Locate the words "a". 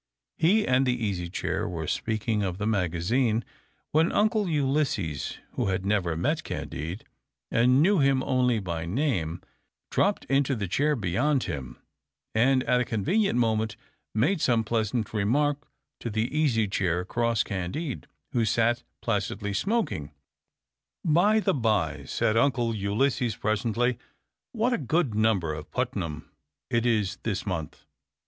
12.81-12.83, 24.73-24.79